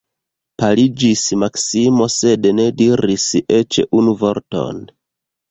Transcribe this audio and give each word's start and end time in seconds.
Paliĝis 0.61 1.21
Maksimo, 1.41 2.07
sed 2.15 2.49
ne 2.61 2.67
diris 2.81 3.27
eĉ 3.61 3.79
unu 4.01 4.19
vorton. 4.25 4.83